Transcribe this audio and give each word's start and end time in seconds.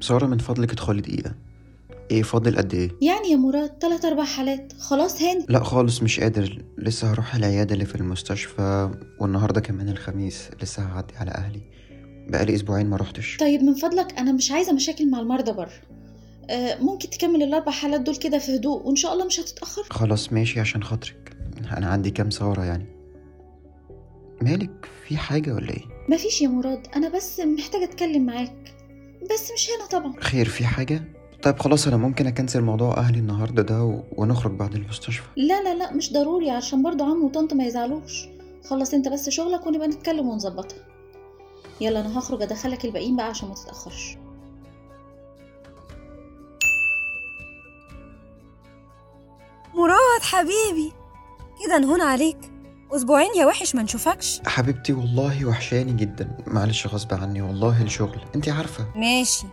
سارة 0.00 0.26
من 0.26 0.38
فضلك 0.38 0.72
ادخلي 0.72 1.00
دقيقة. 1.00 1.34
إيه 2.10 2.22
فاضل 2.22 2.56
قد 2.56 2.74
إيه؟ 2.74 2.90
يعني 3.00 3.28
يا 3.30 3.36
مراد 3.36 3.70
تلات 3.70 4.04
أربع 4.04 4.24
حالات. 4.24 4.72
خلاص 4.78 5.22
هاني. 5.22 5.46
لا 5.48 5.62
خالص 5.62 6.02
مش 6.02 6.20
قادر. 6.20 6.64
لسه 6.78 7.12
هروح 7.12 7.34
العيادة 7.34 7.74
اللي 7.74 7.84
في 7.84 7.94
المستشفى 7.94 8.90
والنهاردة 9.20 9.60
كمان 9.60 9.88
الخميس. 9.88 10.50
لسه 10.62 10.82
هعدي 10.82 11.14
على 11.16 11.30
أهلي. 11.30 11.60
بقالي 12.28 12.54
أسبوعين 12.54 12.86
ما 12.86 12.96
روحتش. 12.96 13.36
طيب 13.36 13.62
من 13.62 13.74
فضلك 13.74 14.18
أنا 14.18 14.32
مش 14.32 14.50
عايزة 14.50 14.72
مشاكل 14.72 15.10
مع 15.10 15.20
المرضى 15.20 15.52
بره. 15.52 15.72
آه 16.50 16.78
ممكن 16.80 17.10
تكمل 17.10 17.42
الأربع 17.42 17.72
حالات 17.72 18.00
دول 18.00 18.16
كده 18.16 18.38
في 18.38 18.56
هدوء 18.56 18.86
وإن 18.86 18.96
شاء 18.96 19.12
الله 19.12 19.24
مش 19.26 19.40
هتتأخر؟ 19.40 19.82
خلاص 19.90 20.32
ماشي 20.32 20.60
عشان 20.60 20.82
خاطرك. 20.82 21.36
أنا 21.76 21.86
عندي 21.86 22.10
كام 22.10 22.30
سارة 22.30 22.64
يعني؟ 22.64 22.86
مالك؟ 24.42 24.88
في 25.08 25.16
حاجة 25.16 25.54
ولا 25.54 25.70
إيه؟ 25.70 25.84
مفيش 26.08 26.42
يا 26.42 26.48
مراد 26.48 26.86
أنا 26.96 27.08
بس 27.08 27.40
محتاجة 27.40 27.84
أتكلم 27.84 28.26
معاك. 28.26 28.74
بس 29.32 29.52
مش 29.52 29.70
هنا 29.70 29.86
طبعا. 29.86 30.14
خير 30.20 30.48
في 30.48 30.66
حاجة؟ 30.66 31.04
طيب 31.42 31.58
خلاص 31.58 31.86
أنا 31.86 31.96
ممكن 31.96 32.26
أكنسل 32.26 32.60
موضوع 32.60 32.96
أهلي 32.98 33.18
النهاردة 33.18 33.62
ده 33.62 33.84
و... 33.84 34.02
ونخرج 34.16 34.52
بعد 34.52 34.74
المستشفى. 34.74 35.26
لا 35.36 35.62
لا 35.62 35.74
لا 35.74 35.92
مش 35.92 36.12
ضروري 36.12 36.50
عشان 36.50 36.82
برضو 36.82 37.04
عم 37.04 37.24
وطنط 37.24 37.52
ما 37.52 37.64
يزعلوش. 37.64 38.28
خلص 38.64 38.94
أنت 38.94 39.08
بس 39.08 39.28
شغلك 39.28 39.66
ونبقى 39.66 39.88
نتكلم 39.88 40.28
ونظبطها. 40.28 40.78
يلا 41.80 42.00
أنا 42.00 42.18
هخرج 42.18 42.42
أدخلك 42.42 42.84
الباقيين 42.84 43.16
بقى 43.16 43.26
عشان 43.28 43.48
ما 43.48 43.54
تتأخرش. 43.54 44.16
مراد 49.74 50.22
حبيبي 50.22 50.92
كده 51.64 51.78
نهون 51.78 52.00
عليك؟ 52.00 52.51
أسبوعين 52.96 53.30
يا 53.36 53.46
وحش 53.46 53.74
ما 53.74 53.82
نشوفكش. 53.82 54.40
حبيبتي 54.46 54.92
والله 54.92 55.44
وحشاني 55.46 55.92
جدا. 55.92 56.28
معلش 56.46 56.86
غصب 56.86 57.14
عني 57.14 57.42
والله 57.42 57.82
الشغل. 57.82 58.20
انتي 58.34 58.50
عارفة. 58.50 58.86
ماشي. 58.96 59.46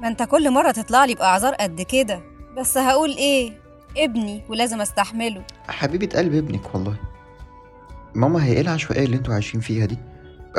ما 0.00 0.08
انت 0.08 0.22
كل 0.22 0.50
مرة 0.50 0.70
تطلع 0.70 1.04
لي 1.04 1.14
بأعذار 1.14 1.54
قد 1.54 1.82
كده. 1.82 2.22
بس 2.58 2.78
هقول 2.78 3.10
إيه؟ 3.10 3.52
ابني 3.96 4.44
ولازم 4.48 4.80
أستحمله. 4.80 5.44
حبيبة 5.68 6.18
قلب 6.18 6.34
ابنك 6.34 6.74
والله. 6.74 6.96
ماما 8.14 8.44
هي 8.44 8.52
إيه 8.52 8.60
العشوائية 8.60 9.04
اللي 9.04 9.16
أنتوا 9.16 9.34
عايشين 9.34 9.60
فيها 9.60 9.86
دي؟ 9.86 9.98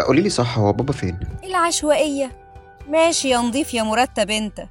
قولي 0.07 0.21
لي 0.21 0.29
صح 0.29 0.57
هو 0.57 0.73
بابا 0.73 0.93
فين؟ 0.93 1.19
العشوائية. 1.43 2.31
ماشي 2.89 3.29
يا 3.29 3.37
نضيف 3.37 3.73
يا 3.73 3.83
مرتب 3.83 4.29
انت. 4.29 4.65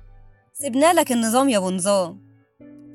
سيبنا 0.53 0.93
لك 0.93 1.13
النظام 1.13 1.49
يا 1.49 1.59
ابو 1.59 1.71
نظام 1.71 2.22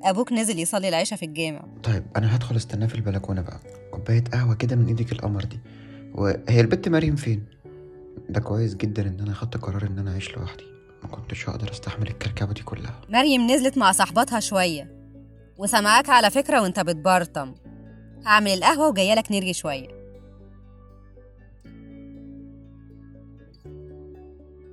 أبوك 0.04 0.34
نزل 0.34 0.60
يصلي 0.60 0.90
العشاء 0.90 1.20
في 1.20 1.26
الجامع. 1.26 1.66
طيب 1.84 2.04
أنا 2.18 2.36
هدخل 2.36 2.56
استناه 2.56 2.88
في 2.88 2.96
البلكونة 2.96 3.42
بقى. 3.42 3.60
كوباية 3.92 4.24
قهوة 4.24 4.56
كده 4.56 4.76
من 4.76 4.88
إيدك 4.88 5.12
القمر 5.12 5.44
دي. 5.44 5.60
وهي 6.14 6.62
البت 6.62 6.90
مريم 6.90 7.16
فين؟ 7.16 7.46
ده 8.30 8.40
كويس 8.40 8.76
جدا 8.76 9.08
إن 9.08 9.20
أنا 9.20 9.34
خدت 9.34 9.58
قرار 9.58 9.88
إن 9.88 10.00
أنا 10.00 10.12
أعيش 10.12 10.38
لوحدي. 10.38 10.64
ما 11.04 11.10
كنتش 11.10 11.50
هقدر 11.50 11.72
أستحمل 11.72 12.08
الكركبة 12.08 12.54
دي 12.54 12.64
كلها. 12.64 13.02
مريم 13.10 13.52
نزلت 13.52 13.78
مع 13.78 13.92
صاحباتها 13.92 14.40
شوية. 14.40 14.92
وسامعاك 15.58 16.10
على 16.10 16.32
فكرة 16.32 16.62
وأنت 16.62 16.80
بتبرطم. 16.80 17.56
هعمل 18.26 18.52
القهوة 18.52 18.90
وجايلك 18.90 19.32
نرغي 19.32 19.54
شوية. 19.54 19.88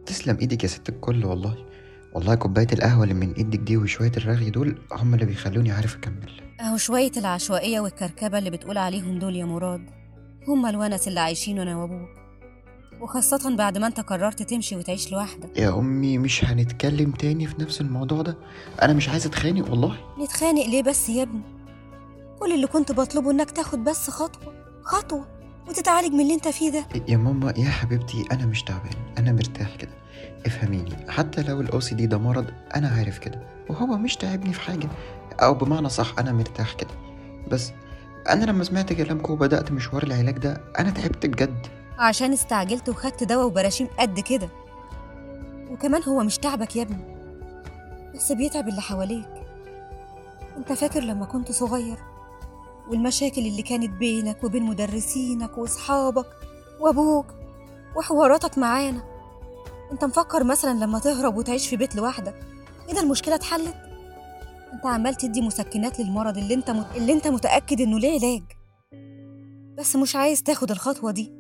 تسلم 0.06 0.38
إيدك 0.41 0.62
يا 0.62 0.69
ست 0.69 0.88
الكل 0.88 1.25
والله. 1.25 1.66
والله 2.14 2.34
كوباية 2.34 2.66
القهوة 2.72 3.02
اللي 3.02 3.14
من 3.14 3.32
إيدك 3.32 3.58
دي 3.58 3.76
وشوية 3.76 4.12
الرغي 4.16 4.50
دول 4.50 4.78
هم 4.92 5.14
اللي 5.14 5.24
بيخلوني 5.26 5.72
عارف 5.72 5.96
أكمل. 5.96 6.30
أهو 6.60 6.76
شوية 6.76 7.12
العشوائية 7.16 7.80
والكركبة 7.80 8.38
اللي 8.38 8.50
بتقول 8.50 8.78
عليهم 8.78 9.18
دول 9.18 9.36
يا 9.36 9.44
مراد. 9.44 9.90
هما 10.48 10.70
الونس 10.70 11.08
اللي 11.08 11.20
عايشينه 11.20 11.62
أنا 11.62 11.76
وأبوك. 11.76 12.08
وخاصة 13.00 13.56
بعد 13.56 13.78
ما 13.78 13.86
أنت 13.86 14.00
قررت 14.00 14.42
تمشي 14.42 14.76
وتعيش 14.76 15.12
لوحدك. 15.12 15.58
يا 15.58 15.78
أمي 15.78 16.18
مش 16.18 16.44
هنتكلم 16.44 17.10
تاني 17.10 17.46
في 17.46 17.54
نفس 17.62 17.80
الموضوع 17.80 18.22
ده؟ 18.22 18.36
أنا 18.82 18.92
مش 18.92 19.08
عايز 19.08 19.26
أتخانق 19.26 19.70
والله. 19.70 19.97
نتخانق 20.24 20.66
ليه 20.66 20.82
بس 20.82 21.08
يا 21.08 21.22
ابني؟ 21.22 21.42
كل 22.41 22.53
اللي 22.53 22.66
كنت 22.66 22.92
بطلبه 22.92 23.30
إنك 23.30 23.50
تاخد 23.50 23.84
بس 23.84 24.10
خطوة 24.10 24.54
خطوة 24.82 25.26
وتتعالج 25.69 26.12
من 26.12 26.20
اللي 26.20 26.34
أنت 26.34 26.48
فيه 26.48 26.70
ده. 26.70 26.86
يا 27.08 27.16
ماما 27.16 27.54
يا 27.56 27.70
حبيبتي 27.70 28.24
أنا 28.32 28.47
مش 28.47 28.62
تعبان 28.62 28.92
أنا 29.19 29.32
مرتاح 29.32 29.76
كده. 29.76 29.92
حتى 31.16 31.42
لو 31.42 31.60
الاو 31.60 31.80
سي 31.80 31.94
دي 31.94 32.06
ده 32.06 32.19
مرض 32.19 32.47
أنا 32.76 32.88
عارف 32.88 33.19
كده 33.19 33.41
وهو 33.70 33.86
مش 33.86 34.16
تعبني 34.16 34.52
في 34.52 34.60
حاجة 34.60 34.88
أو 35.42 35.54
بمعنى 35.54 35.88
صح 35.88 36.14
أنا 36.19 36.32
مرتاح 36.32 36.72
كده. 36.75 36.91
بس 37.50 37.72
أنا 38.28 38.44
لما 38.44 38.64
سمعت 38.64 38.92
كلامكم 38.92 39.32
وبدأت 39.32 39.72
مشوار 39.72 40.03
العلاج 40.03 40.38
ده 40.38 40.60
أنا 40.78 40.91
تعبت 40.91 41.26
بجد. 41.26 41.66
عشان 41.98 42.32
استعجلت 42.32 42.88
وخدت 42.88 43.24
دواء 43.24 43.47
وبراشيم 43.47 43.88
قد 43.98 44.20
كده. 44.20 44.48
وكمان 45.70 46.03
هو 46.03 46.22
مش 46.22 46.38
تعبك 46.38 46.76
يا 46.76 46.82
ابني. 46.82 47.04
بس 48.14 48.32
بيتعب 48.32 48.69
اللي 48.69 48.80
حواليك. 48.80 49.28
أنت 50.56 50.72
فاكر 50.72 51.00
لما 51.00 51.24
كنت 51.24 51.53
صغير؟ 51.53 51.97
والمشاكل 52.88 53.41
اللي 53.47 53.62
كانت 53.62 53.91
بينك 53.91 54.44
وبين 54.44 54.62
مدرسينك 54.62 55.58
وأصحابك 55.58 56.26
وأبوك 56.80 57.26
وحواراتك 57.97 58.58
معانا. 58.58 59.13
انت 59.94 60.05
مفكر 60.05 60.44
مثلا 60.44 60.84
لما 60.84 60.99
تهرب 60.99 61.37
وتعيش 61.37 61.69
في 61.69 61.77
بيت 61.77 61.97
لوحدك 61.97 62.34
كده 62.88 63.00
المشكلة 63.00 63.34
اتحلت؟ 63.34 63.75
انت 64.72 64.87
عمال 64.87 65.15
تدي 65.15 65.41
مسكنات 65.41 66.00
للمرض 66.00 66.38
اللي 66.38 66.55
انت 66.55 66.71
مت... 66.71 66.87
اللي 66.97 67.12
انت 67.12 67.28
متأكد 67.28 67.81
إنه 67.81 67.99
ليه 67.99 68.21
علاج. 68.21 68.43
بس 69.78 69.97
مش 69.97 70.16
عايز 70.16 70.43
تاخد 70.43 70.71
الخطوة 70.71 71.10
دي. 71.10 71.33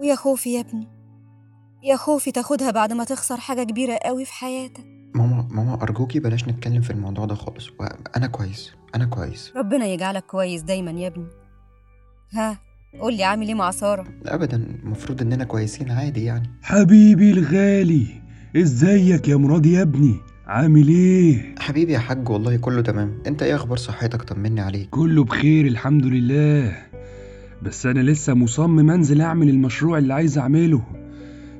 ويا 0.00 0.14
خوفي 0.14 0.54
يا 0.54 0.60
ابني. 0.60 0.88
يا 1.82 1.96
خوفي 1.96 2.32
تاخدها 2.32 2.70
بعد 2.70 2.92
ما 2.92 3.04
تخسر 3.04 3.36
حاجة 3.36 3.62
كبيرة 3.62 3.94
قوي 3.96 4.24
في 4.24 4.32
حياتك. 4.32 4.84
ماما 5.14 5.48
ماما 5.50 5.82
أرجوكي 5.82 6.20
بلاش 6.20 6.48
نتكلم 6.48 6.82
في 6.82 6.90
الموضوع 6.90 7.24
ده 7.24 7.34
خالص. 7.34 7.68
وأنا 7.80 8.26
كويس 8.26 8.70
أنا 8.94 9.04
كويس. 9.04 9.52
ربنا 9.56 9.86
يجعلك 9.86 10.26
كويس 10.26 10.62
دايما 10.62 10.90
يا 10.90 11.06
ابني. 11.06 11.28
ها؟ 12.32 12.58
قول 12.98 13.14
لي 13.14 13.24
عامل 13.24 13.48
إيه 13.48 13.54
مع 13.54 13.70
سارة؟ 13.70 14.04
ابدا 14.26 14.56
المفروض 14.84 15.22
إننا 15.22 15.44
كويسين 15.44 15.90
عادي 15.90 16.24
يعني. 16.24 16.50
حبيبي 16.62 17.30
الغالي 17.30 18.06
إزيك 18.56 19.28
يا 19.28 19.36
مراد 19.36 19.66
يا 19.66 19.82
ابني؟ 19.82 20.16
عامل 20.46 20.88
إيه؟ 20.88 21.54
حبيبي 21.58 21.92
يا 21.92 21.98
حاج 21.98 22.28
والله 22.28 22.56
كله 22.56 22.82
تمام. 22.82 23.22
أنت 23.26 23.42
إيه 23.42 23.54
أخبار 23.54 23.76
صحتك؟ 23.78 24.22
طمني 24.22 24.60
عليك. 24.60 24.88
كله 24.90 25.24
بخير 25.24 25.66
الحمد 25.66 26.06
لله. 26.06 26.76
بس 27.62 27.86
أنا 27.86 28.00
لسه 28.00 28.34
مصمم 28.34 28.90
أنزل 28.90 29.20
أعمل 29.20 29.48
المشروع 29.48 29.98
اللي 29.98 30.14
عايز 30.14 30.38
أعمله. 30.38 30.82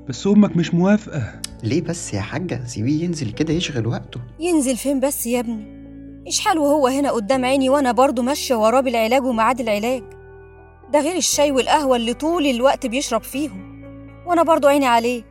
بس 0.08 0.26
أمك 0.26 0.56
مش 0.56 0.74
موافقة. 0.74 1.40
ليه 1.64 1.82
بس 1.82 2.14
يا 2.14 2.20
حاجة؟ 2.20 2.64
سيبيه 2.66 3.04
ينزل 3.04 3.30
كده 3.30 3.52
يشغل 3.54 3.86
وقته. 3.86 4.20
ينزل 4.40 4.76
فين 4.76 5.00
بس 5.00 5.26
يا 5.26 5.40
ابني؟ 5.40 5.80
إيش 6.26 6.40
حال 6.40 6.58
وهو 6.58 6.86
هنا 6.86 7.10
قدام 7.10 7.44
عيني 7.44 7.68
وأنا 7.68 7.92
برضه 7.92 8.22
ماشية 8.22 8.54
وراه 8.54 8.80
بالعلاج 8.80 9.22
وميعاد 9.22 9.60
العلاج. 9.60 10.02
ده 10.92 11.00
غير 11.00 11.16
الشاي 11.16 11.50
والقهوة 11.52 11.96
اللي 11.96 12.14
طول 12.14 12.46
الوقت 12.46 12.86
بيشرب 12.86 13.22
فيهم. 13.22 13.82
وأنا 14.26 14.42
برضه 14.42 14.68
عيني 14.68 14.86
عليه. 14.86 15.22